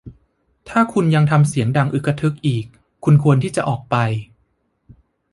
[0.69, 2.65] ถ้าคุณยังทำเสียงดังอึกทึกอีก
[3.03, 3.95] คุณควรที่จะออกไป